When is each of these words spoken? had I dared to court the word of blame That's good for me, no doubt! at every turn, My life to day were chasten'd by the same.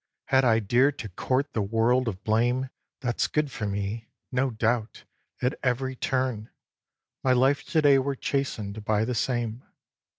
had 0.29 0.43
I 0.43 0.57
dared 0.57 0.97
to 0.97 1.09
court 1.09 1.53
the 1.53 1.61
word 1.61 2.07
of 2.07 2.23
blame 2.23 2.71
That's 3.01 3.27
good 3.27 3.51
for 3.51 3.67
me, 3.67 4.07
no 4.31 4.49
doubt! 4.49 5.03
at 5.43 5.59
every 5.61 5.95
turn, 5.95 6.49
My 7.23 7.33
life 7.33 7.63
to 7.65 7.83
day 7.83 7.99
were 7.99 8.15
chasten'd 8.15 8.83
by 8.83 9.05
the 9.05 9.13
same. 9.13 9.63